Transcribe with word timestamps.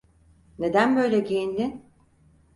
Neden 0.59 0.95
böyle 0.95 1.19
giyindin? 1.19 1.83